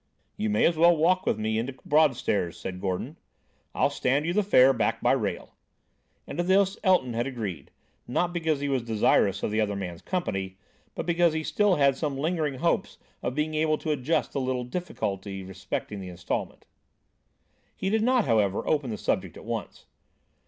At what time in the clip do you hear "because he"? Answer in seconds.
8.33-8.67, 11.05-11.43